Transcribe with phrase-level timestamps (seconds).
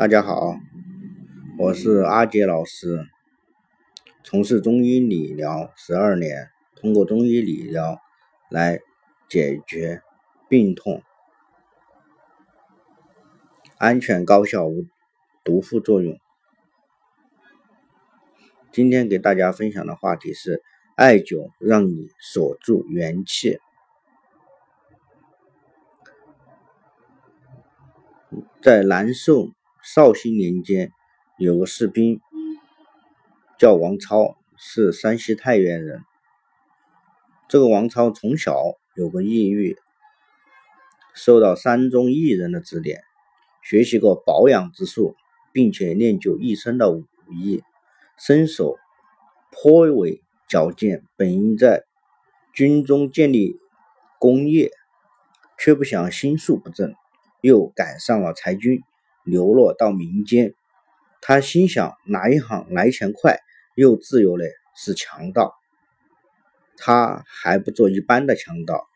[0.00, 0.58] 大家好，
[1.58, 3.06] 我是阿杰老师，
[4.24, 8.00] 从事中医理疗十二年，通过中医理疗
[8.48, 8.80] 来
[9.28, 10.00] 解决
[10.48, 11.02] 病痛，
[13.76, 14.86] 安全高效无
[15.44, 16.18] 毒副作用。
[18.72, 20.62] 今天给大家分享的话题是
[20.96, 23.60] 艾灸让你锁住元气。
[28.62, 29.52] 在南宋。
[29.92, 30.92] 绍兴年间，
[31.36, 32.20] 有个士兵
[33.58, 36.02] 叫王超，是山西太原人。
[37.48, 38.54] 这个王超从小
[38.94, 39.76] 有个抑郁，
[41.12, 43.02] 受到山中异人的指点，
[43.64, 45.16] 学习过保养之术，
[45.52, 47.64] 并且练就一身的武艺，
[48.16, 48.76] 身手
[49.50, 51.02] 颇为矫健。
[51.16, 51.82] 本应在
[52.54, 53.56] 军中建立
[54.20, 54.70] 功业，
[55.58, 56.94] 却不想心术不正，
[57.40, 58.84] 又赶上了裁军。
[59.24, 60.54] 流落到民间，
[61.20, 63.38] 他心想哪一行来钱快
[63.74, 64.44] 又自由的
[64.74, 65.54] 是强盗，
[66.76, 68.86] 他还不做一般的强盗，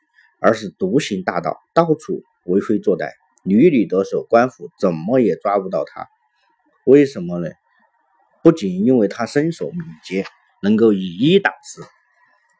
[0.41, 3.11] 而是独行大盗，到处为非作歹，
[3.45, 6.09] 屡屡得手，官府怎么也抓不到他。
[6.85, 7.51] 为什么呢？
[8.43, 10.27] 不仅因为他身手敏捷，
[10.61, 11.83] 能够以一挡十，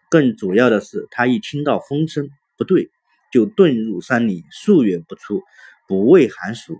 [0.08, 2.91] 更主要的是他一听到风声不对，
[3.31, 5.42] 就遁入山林，数月不出，
[5.86, 6.78] 不畏寒暑。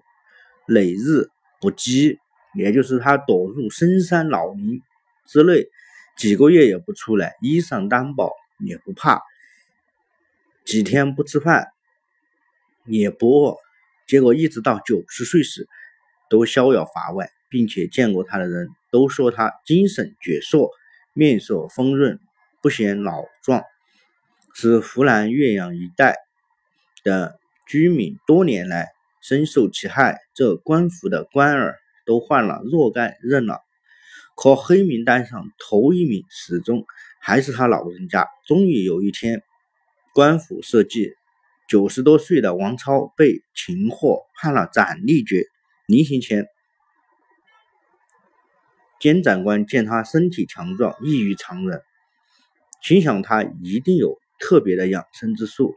[0.67, 1.29] 累日
[1.61, 2.19] 不饥，
[2.55, 4.81] 也就是他躲入深山老林
[5.27, 5.67] 之内，
[6.17, 9.23] 几个月也不出来，衣裳单薄也不怕，
[10.65, 11.69] 几天不吃饭
[12.87, 13.57] 也不饿。
[14.07, 15.67] 结果一直到九十岁时，
[16.29, 20.71] 都逍遥法外，并且见过他的人都说他精神矍铄，
[21.13, 22.19] 面色丰润，
[22.63, 23.63] 不显老壮，
[24.55, 26.17] 是湖南岳阳一带
[27.03, 28.94] 的居民多年来。
[29.25, 33.63] 深受其害，这官府的官儿都换了若干任了，
[34.37, 36.85] 可黑名单上头一名始终
[37.23, 38.29] 还是他老人家。
[38.47, 39.43] 终于有一天，
[40.13, 41.15] 官府设计，
[41.67, 45.47] 九十多岁的王超被擒获，判了斩立决。
[45.87, 46.47] 临刑前，
[49.01, 51.81] 监斩官见他身体强壮，异于常人，
[52.83, 55.75] 心想他一定有特别的养生之术。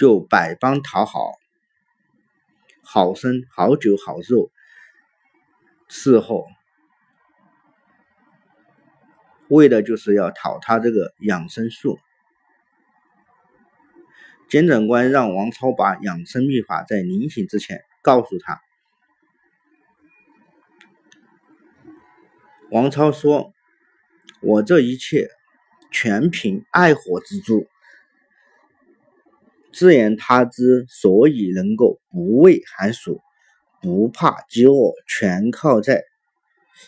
[0.00, 1.34] 就百般讨好，
[2.82, 4.50] 好生好酒好肉
[5.90, 6.46] 伺候，
[9.48, 11.98] 为的就是要讨他这个养生术。
[14.48, 18.62] 监斩官让王超把养生秘法在临行之前告诉他。
[22.70, 23.52] 王超说
[24.40, 25.28] ：“我这一切
[25.90, 27.68] 全凭爱火之助。”
[29.72, 33.20] 自言他之所以能够不畏寒暑，
[33.80, 36.02] 不怕饥饿，全靠在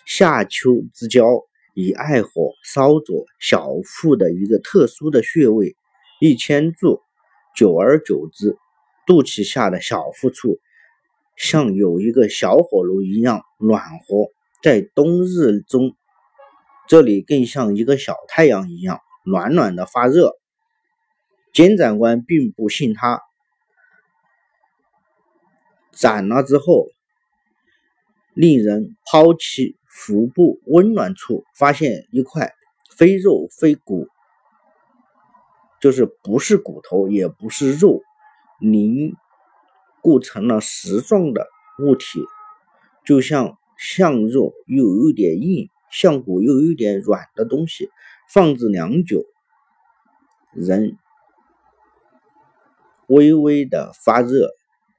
[0.04, 1.24] 夏秋之交
[1.74, 5.76] 以艾火烧灼小腹的一个特殊的穴位，
[6.20, 7.00] 一牵住，
[7.56, 8.56] 久而久之，
[9.06, 10.58] 肚脐下的小腹处
[11.36, 14.32] 像有一个小火炉一样暖和，
[14.62, 15.94] 在冬日中，
[16.88, 20.32] 这里更像一个小太阳一样暖暖的发热。
[21.52, 23.20] 监斩官并不信他，
[25.90, 26.86] 斩了之后，
[28.32, 32.54] 令人抛弃腹部温暖处，发现一块
[32.96, 34.08] 非肉非骨，
[35.78, 38.00] 就是不是骨头也不是肉，
[38.58, 39.14] 凝
[40.00, 41.46] 固成了石状的
[41.80, 42.24] 物体，
[43.04, 47.90] 就像像肉又有点硬，像骨又有点软的东西，
[48.32, 49.26] 放置良久，
[50.54, 50.96] 人。
[53.12, 54.48] 微微的发热，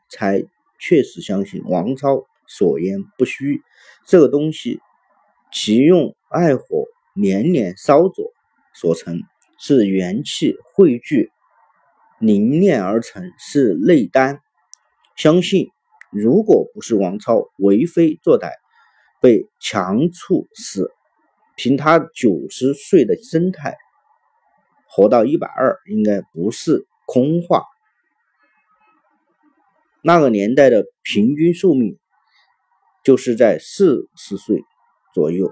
[0.07, 0.43] 才
[0.79, 3.63] 确实相信王超所言不虚。
[4.05, 4.79] 这个东西，
[5.51, 6.85] 其用艾火
[7.15, 8.31] 连连烧灼
[8.75, 9.19] 所成，
[9.57, 11.31] 是元气汇聚
[12.19, 14.41] 凝练而成，是内丹。
[15.15, 15.69] 相信
[16.11, 18.51] 如果不是王超为非作歹，
[19.21, 20.91] 被强处死，
[21.55, 23.75] 凭他九十岁的身态，
[24.87, 27.63] 活到一百二，应该不是空话。
[30.05, 31.97] 那个年代的平均寿命
[33.05, 34.61] 就是在四十岁
[35.13, 35.49] 左右。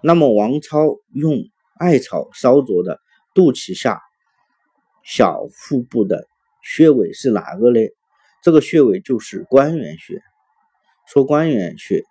[0.00, 1.42] 那么王超用
[1.76, 3.00] 艾草烧灼的
[3.34, 4.00] 肚脐下
[5.02, 6.28] 小腹部的
[6.62, 7.80] 穴位是哪个呢？
[8.40, 10.22] 这个穴位就是关元穴。
[11.08, 12.04] 说关元穴，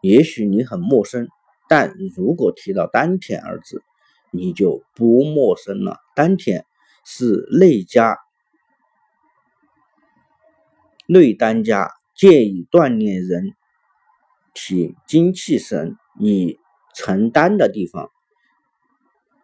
[0.00, 1.28] 也许你很陌生，
[1.68, 3.82] 但如果提到丹田二字，
[4.30, 5.98] 你就不陌生了。
[6.14, 6.64] 丹田。
[7.08, 8.18] 是内家
[11.06, 13.54] 内丹家借以锻炼人
[14.52, 16.58] 体精气神以
[16.96, 18.10] 成丹的地方，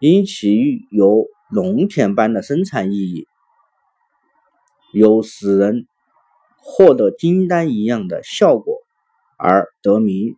[0.01, 3.29] 因其有农田般的生产意义，
[4.93, 5.87] 有使人
[6.57, 8.79] 获得金丹一样的效果
[9.37, 10.35] 而得名。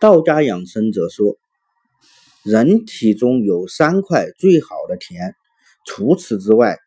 [0.00, 1.36] 道家养生者说，
[2.42, 5.36] 人体中有三块最好的田，
[5.84, 6.78] 除此之外，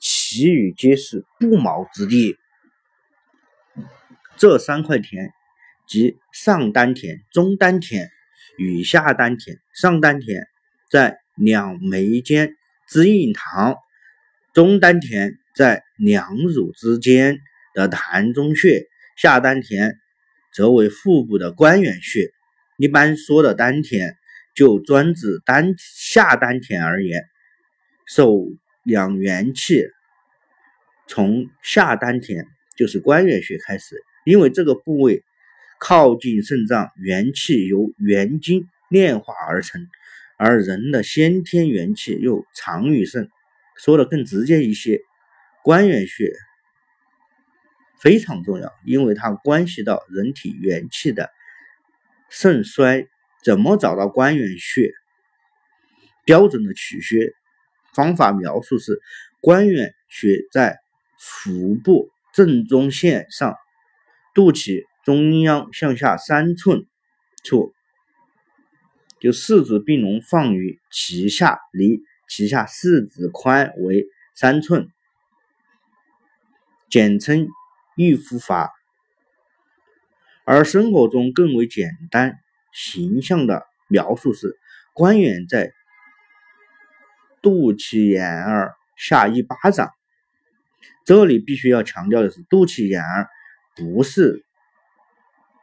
[0.00, 2.36] 其余皆是不毛之地。
[4.36, 5.30] 这三块田
[5.86, 8.10] 即上丹田、中丹田
[8.58, 9.58] 与下丹田。
[9.72, 10.46] 上丹田
[10.90, 12.56] 在两眉间
[12.88, 13.76] 之印堂，
[14.52, 17.38] 中丹田在两乳之间
[17.74, 18.86] 的膻中穴，
[19.16, 19.96] 下丹田
[20.52, 22.30] 则为腹部的关元穴。
[22.76, 24.16] 一般说的丹田，
[24.54, 27.22] 就专指丹下丹田而言，
[28.06, 28.46] 受
[28.84, 29.86] 养元气
[31.06, 32.46] 从下丹田，
[32.76, 34.02] 就是关元穴开始。
[34.24, 35.22] 因为这个部位
[35.78, 39.86] 靠近肾脏，元气由元精炼化而成，
[40.38, 43.28] 而人的先天元气又藏于肾。
[43.76, 45.00] 说的更直接一些，
[45.62, 46.32] 关元穴
[48.00, 51.30] 非常重要，因为它关系到人体元气的
[52.30, 53.06] 盛衰。
[53.42, 54.90] 怎么找到关元穴？
[56.24, 57.34] 标准的取穴
[57.94, 59.00] 方法描述是：
[59.40, 60.78] 关元穴在
[61.18, 63.56] 腹部正中线上。
[64.34, 66.86] 肚脐中央向下三寸
[67.44, 67.72] 处，
[69.20, 74.88] 就四指并拢放于脐下，离脐下四指宽为三寸，
[76.90, 77.46] 简称
[77.96, 78.72] 玉夫法。
[80.44, 82.40] 而生活中更为简单
[82.72, 84.58] 形象的描述是：
[84.92, 85.72] 关元在
[87.44, 89.92] 肚脐眼儿下一巴掌。
[91.04, 93.28] 这里必须要强调的是，肚脐眼儿。
[93.76, 94.44] 不是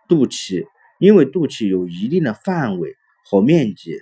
[0.10, 0.68] 肚脐，
[1.00, 4.01] 因为肚脐有一定的范围和面积，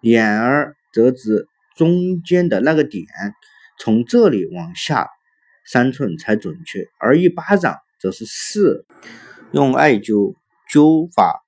[0.00, 1.46] 眼儿则指
[1.76, 3.06] 中间的那个点，
[3.78, 5.08] 从这里往下
[5.64, 8.84] 三寸才准确，而一巴掌则是四。
[9.52, 10.34] 用艾灸
[10.68, 11.44] 灸法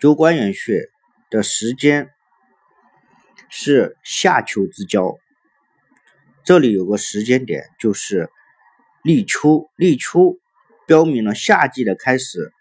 [0.00, 0.88] 灸关元穴
[1.28, 2.13] 的时间
[3.56, 5.16] 是夏秋之交，
[6.42, 8.28] 这里有个时间点就是。
[9.04, 10.38] 立秋，立秋
[10.86, 12.52] 标明了夏季的开始。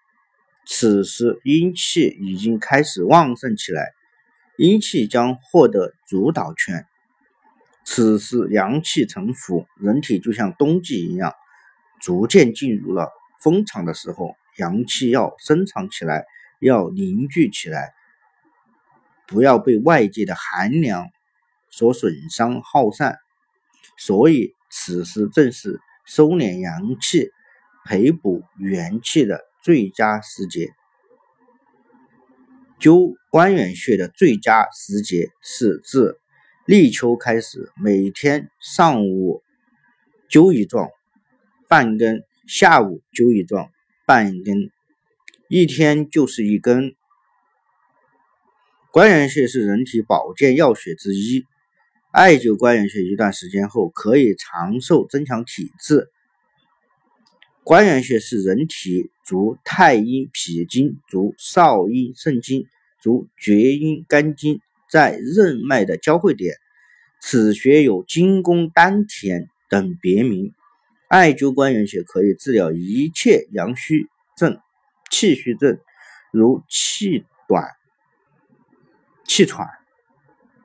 [0.67, 3.93] 此时阴气已经开始旺盛起来，
[4.57, 6.85] 阴气将获得主导权。
[7.85, 11.33] 此时阳气沉浮，人体就像冬季一样，
[12.01, 13.09] 逐渐进入了
[13.41, 14.35] 风场的时候。
[14.57, 16.25] 阳气要生长起来，
[16.59, 17.93] 要凝聚起来，
[19.27, 21.07] 不要被外界的寒凉
[21.69, 23.17] 所损伤耗散。
[23.97, 25.79] 所以此时正是。
[26.05, 27.29] 收敛阳气、
[27.85, 30.67] 培补元气的最佳时节。
[32.77, 36.19] 灸关元穴的最佳时节是自
[36.65, 39.41] 立秋开始，每天上午
[40.29, 40.89] 灸一壮
[41.69, 43.71] 半根，下午灸一壮
[44.05, 44.69] 半根，
[45.47, 46.97] 一天就是一根。
[48.93, 51.47] 关元穴是人体保健要穴之一。
[52.11, 56.11] 艾灸关元穴一段时间后，可以长寿、增强体质。
[57.63, 62.67] 关元穴是人体足太阴脾经、足少阴肾经、
[63.01, 66.57] 足厥阴肝经在任脉的交汇点。
[67.19, 70.53] 此穴有金宫、丹田等别名。
[71.07, 74.05] 艾灸关元穴可以治疗一切阳虚
[74.37, 74.59] 症、
[75.09, 75.79] 气虚症，
[76.31, 77.71] 如气短、
[79.25, 79.67] 气喘、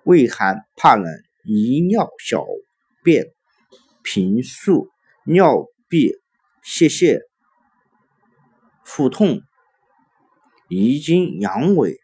[0.05, 1.29] 畏寒怕冷。
[1.51, 2.45] 遗尿、小
[3.03, 3.33] 便
[4.03, 4.91] 频数、
[5.25, 6.13] 尿闭、
[6.63, 7.23] 泄泻、
[8.85, 9.41] 腹痛、
[10.69, 11.97] 遗精、阳痿、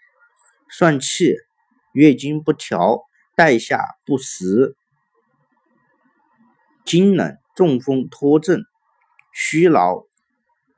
[0.70, 1.34] 疝气、
[1.92, 3.02] 月经不调、
[3.36, 4.74] 带下不实、
[6.86, 8.62] 惊冷、中风、脱症、
[9.34, 10.04] 虚劳、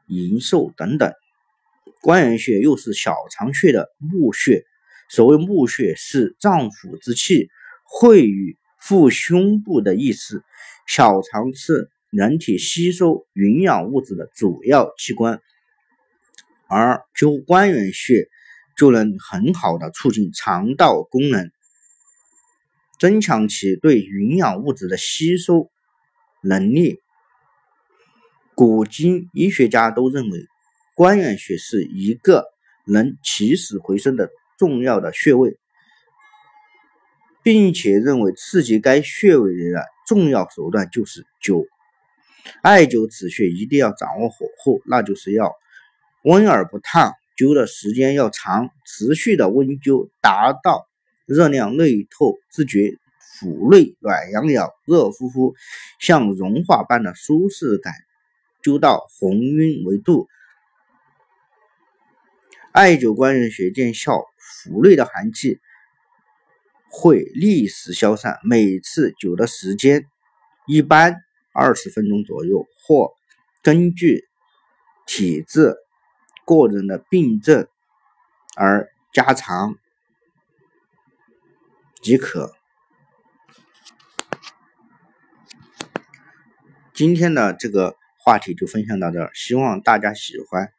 [0.09, 1.12] 淫瘦等等。
[2.02, 4.64] 关元穴又是小肠穴的募穴，
[5.08, 7.48] 所谓募穴是脏腑之气。
[7.88, 10.42] 汇与腹胸部的意思，
[10.86, 15.40] 小肠是人体吸收营养物质的主要器官，
[16.68, 18.28] 而灸关元穴
[18.76, 21.50] 就能很好的促进肠道功能，
[22.98, 25.70] 增强其对营养物质的吸收
[26.42, 27.00] 能力。
[28.56, 30.46] 古今医学家都认为，
[30.94, 32.44] 关元穴是一个
[32.84, 35.58] 能起死回生的重要的穴位。
[37.42, 41.64] 并且认为刺激该穴位的重要手段就是灸。
[42.60, 45.54] 艾灸止血一定要掌握火候，那就是要
[46.25, 50.88] 温而不烫，灸的时间要长，持续的温灸，达到
[51.25, 52.96] 热量内透，自觉
[53.38, 55.54] 腹内暖洋洋、热乎乎，
[56.00, 57.94] 像融化般的舒适感，
[58.60, 60.26] 灸到红晕为度。
[62.72, 65.61] 艾灸关元穴见效，腹内的寒气
[66.91, 70.07] 会立时消散，每次灸的时间
[70.67, 71.17] 一般。
[71.59, 73.15] 二十分钟左右，或
[73.62, 74.26] 根据
[75.07, 75.75] 体质、
[76.45, 77.67] 个人的病症
[78.59, 79.79] 而加长
[82.03, 82.53] 即可。
[86.93, 90.71] 今天的这个话题就分享到这儿，希望大家喜欢。